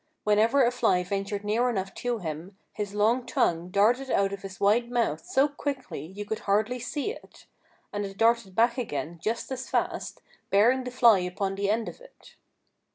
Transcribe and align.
Whenever 0.23 0.63
a 0.63 0.71
fly 0.71 1.03
ventured 1.03 1.43
near 1.43 1.69
enough 1.69 1.93
to 1.93 2.17
him 2.17 2.57
his 2.73 2.95
long 2.95 3.23
tongue 3.23 3.69
darted 3.69 4.09
out 4.09 4.33
of 4.33 4.41
his 4.41 4.59
wide 4.59 4.89
mouth 4.89 5.23
so 5.23 5.47
quickly 5.47 6.03
you 6.07 6.25
could 6.25 6.39
hardly 6.49 6.79
see 6.79 7.11
it. 7.11 7.45
And 7.93 8.03
it 8.03 8.17
darted 8.17 8.55
back 8.55 8.79
again 8.79 9.19
just 9.21 9.51
as 9.51 9.69
fast, 9.69 10.23
bearing 10.49 10.85
the 10.85 10.89
fly 10.89 11.19
upon 11.19 11.53
the 11.53 11.69
end 11.69 11.87
of 11.87 12.01
it. 12.01 12.33